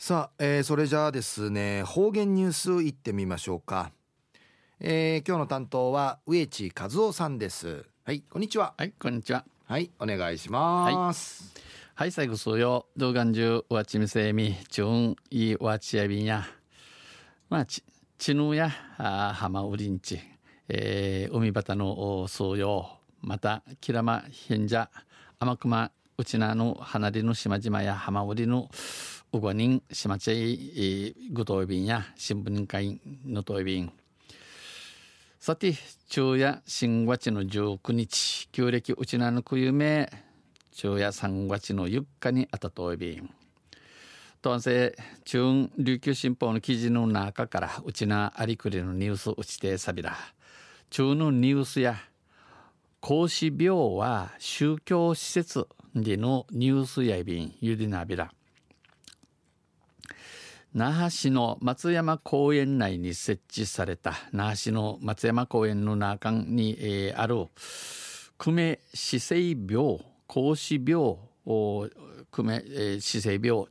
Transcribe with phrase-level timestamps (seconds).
[0.00, 3.90] さあ、えー、それじゃあですね方言ニュースいってみましょうか、
[4.78, 7.84] えー、今日の担当は植地和夫さんです。
[8.04, 8.74] はいこんにちは。
[8.78, 9.44] はいこんにちは。
[9.66, 11.52] はいお願いします。
[11.96, 12.86] はい、最後そうよ。
[12.96, 16.44] 動画中わちみせみちゅんいわちやびんや。
[17.50, 17.82] まあち
[18.18, 20.20] ちぬやあ浜うりんち。
[20.68, 23.00] えー、海端のそうよ。
[23.20, 24.90] またきらまひんじゃ
[25.40, 28.68] 天熊うちなの離れの島々や浜売りの
[29.30, 33.92] うごにんしまちいぐといびんや新聞会のといびん
[35.38, 35.74] さて
[36.08, 40.10] 昼夜新月の19日旧暦うちなのくゆめ
[40.72, 43.30] 昼夜3月の4日にあたといびん
[44.40, 44.96] とんせ
[45.26, 50.16] 中琉球新報の記事の中からうちなありくりのニュースうちてさびら
[50.88, 51.96] 中のニュースや
[53.00, 58.32] 孔子病は宗教施設でのニュースやびんゆりなびら
[60.74, 67.46] 那覇市の松山公園内に設置された那覇市の松山公園の中に、えー、ある
[68.36, 71.16] 久米死生病孔子病
[72.30, 73.66] 久米、えー、死生病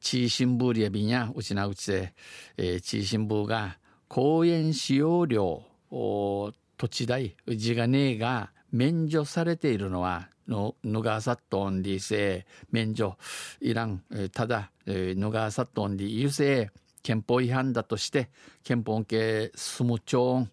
[0.00, 2.14] 地位新聞リアビンやうちなうちで、
[2.56, 13.16] えー、地位新聞が公園使用料土地代地がねえが免除されているのはのヌガーサットンディセ免除
[13.60, 16.70] いらんただヌガーサットンディ優勢
[17.02, 18.28] 憲法違反だとして
[18.62, 20.50] 憲法系スムチョン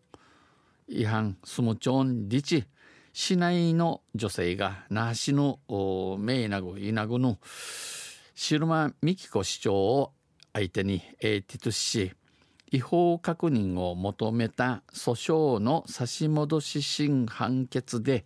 [0.88, 2.66] 違反スムチョンリチ
[3.12, 5.60] 市内の女性が那覇市の
[6.20, 7.40] メイナグイナグの
[8.52, 10.12] ルマ美紀子市長を
[10.54, 12.14] 相手にエーティトし
[12.70, 18.26] 違法確認を求めた訴訟の差し戻し審判決で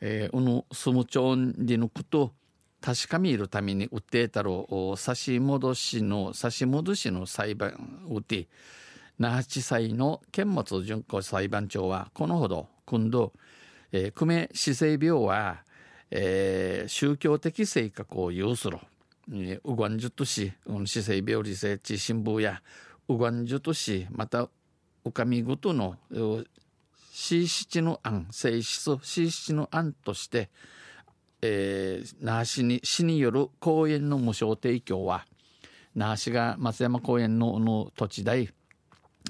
[0.00, 2.32] えー、うぬスムチョンリのこと
[2.80, 8.48] 確かめるために訴えたろ差し戻しの差し戻しの裁判をて
[9.18, 13.32] 那覇地裁の剣物準子裁判長はこのほど今度、
[13.92, 15.62] えー、久米市政病は、
[16.10, 18.78] えー、宗教的性格を有する、
[19.32, 20.52] えー、ウガンジュとし
[20.84, 22.62] 市政病理性地新聞や
[23.08, 24.48] ウガンジュとしまた
[25.04, 25.96] お上ごとの
[27.16, 30.50] C7 の案性質 C7 の案として、
[31.40, 35.24] えー、那覇市に市による公園の無償提供は
[35.94, 38.50] 那覇市が松山公園のの土地代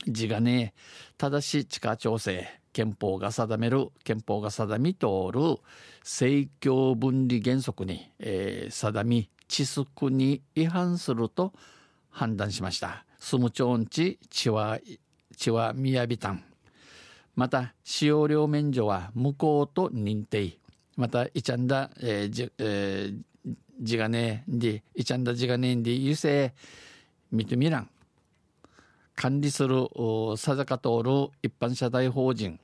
[0.08, 0.74] 地がね
[1.16, 5.40] 正し地下調整憲法が定める憲法が定み通る
[6.00, 11.52] 政教分離原則に、えー、定み地則に違反すると
[12.10, 13.04] 判断しました。
[13.20, 14.78] スムチョンチチワ
[15.36, 16.42] チワミヤビタン
[17.36, 20.58] また使用料免除は無効と認定。
[20.96, 26.54] またイチャンダ、えーじえー、ジガネでイチャンダジガネで優勢
[27.30, 27.90] ミトミラン
[29.14, 29.86] 管理する
[30.36, 32.58] さざか通る一般社大法人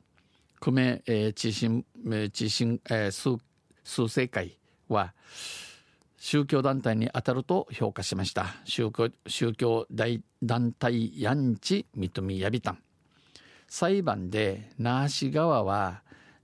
[0.61, 3.37] 久米、えー、地震、えー、地震、えー、数
[3.85, 4.57] 数生会
[4.89, 5.13] は
[6.17, 8.47] 宗教団体に当たると評価しました。
[8.65, 12.79] 宗教宗教大団体ヤンチ認めやびたん。
[13.73, 16.03] 裁判で那覇市側は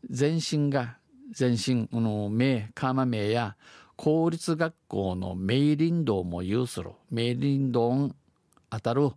[0.09, 0.97] 全身が
[1.31, 3.55] 全身の名カーマ名や
[3.97, 6.93] 公立学校の明林道も有する。
[7.11, 8.13] 明林道
[8.71, 9.11] 当たる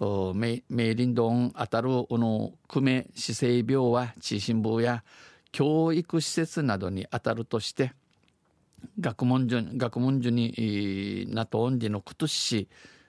[0.00, 5.02] 明林道当たるこの久米市政病は地震部や
[5.50, 7.92] 教育施設などに当たるとして
[9.00, 12.68] 学問所学問所になとんでのくとし、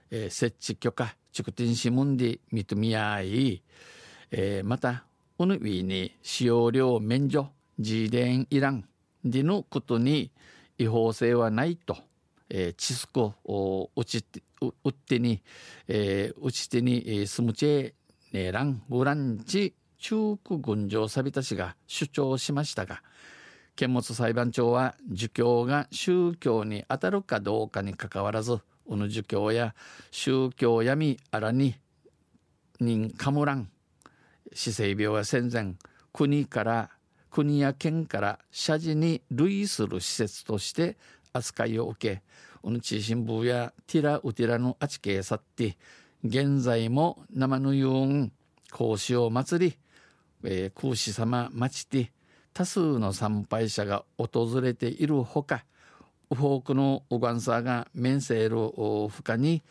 [0.09, 3.61] えー、設置許可畜天市門で認め合い
[4.31, 5.03] えー、また
[5.37, 8.85] おぬびに使用料免除自伝いらん
[9.23, 10.31] でのことに
[10.77, 11.97] 違法性はないと、
[12.49, 14.23] えー、チスコを打ち
[14.61, 15.41] 打ってに、
[15.87, 17.93] えー、打ち手に、えー、スムチェ
[18.33, 23.01] ネランウランチ中区群青サビタ氏が主張しましたが
[23.75, 29.73] 剣物裁判長は儒教が宗教に当たるかどうかにかかわらずうぬ儒教や
[30.11, 31.75] 宗教闇あらに
[32.79, 33.69] 人かむらん。
[34.53, 35.75] 死生病は戦前
[36.13, 36.89] 国から
[37.29, 40.97] 国や県から社寺に類する施設として
[41.33, 42.23] 扱いを受け
[42.63, 45.77] うぬち新聞やティラウティラのあちけさって
[46.23, 48.31] 現在も生のようん
[48.71, 49.77] 孔子を祭り、
[50.43, 52.11] えー、孔子様待ちて
[52.53, 55.63] 多数の参拝者が訪れているほか
[56.29, 59.63] 多くのおがんさが面せる負荷に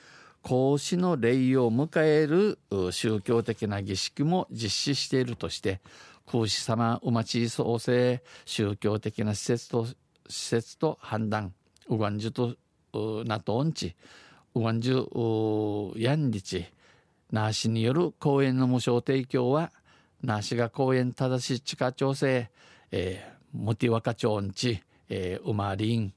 [0.43, 2.59] 孔子の礼を迎える
[2.93, 5.81] 宗教的な儀式も実施しているとして
[6.27, 9.87] 孔子様お待ち創生宗教的な施設と
[10.29, 11.55] 施設と判断
[11.89, 12.57] ウガンジュと
[13.25, 13.95] ナトンチ
[14.55, 16.67] ウワンジュヤンリチ
[17.31, 19.71] ナーシによる公園の無償提供は
[20.23, 22.51] ナーシが公園正し地下調整、
[22.91, 26.13] えー、モティワカ町んち、えー、ウマリン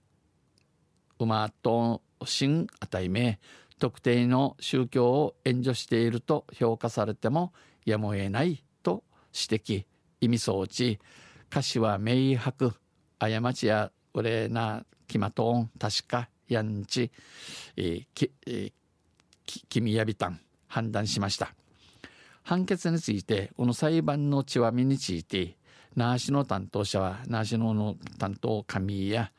[1.20, 3.40] ウマトンシンあたいめ
[3.82, 7.52] 特定の宗教を援助していると評価されても
[7.84, 9.86] やむを得ないと指摘。
[10.22, 11.00] 意味装置
[11.50, 12.76] 歌詞は明白。
[13.18, 17.12] 過ちやうれなきまとん確かやんち、
[17.76, 18.74] えーきえー、
[19.48, 20.40] き君やびたん。
[20.68, 21.56] 判断しました。
[22.44, 25.58] 判決についてこの裁判の血はみについて
[25.96, 29.32] 那覇市の担当者は那覇市のの担当神や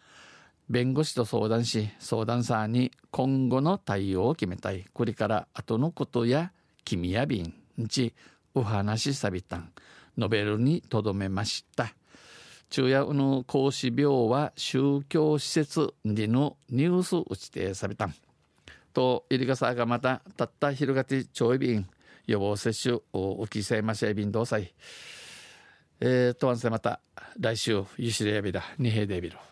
[0.69, 4.85] 弁護士と相談し相談者に今後の対応を決めたい。
[4.93, 6.53] これから後のことや
[6.85, 8.15] 君や便んち
[8.55, 9.73] お話しさびたん。
[10.17, 11.95] 述べるにとどめました。
[12.71, 18.15] 昼夜の孔子病は宗教施設でのニュース打ちてさびたん。
[18.93, 21.87] と入りがさがまたたった昼がてちょい便。
[22.27, 23.03] 予防接種を
[23.41, 24.73] おきせましゃ便同祭。
[26.01, 27.01] えー、とわんせまた
[27.39, 29.52] 来週ゆしれやびだ二平デビル。